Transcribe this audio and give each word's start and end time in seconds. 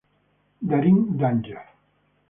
Daring 0.69 1.13
Danger 1.13 1.61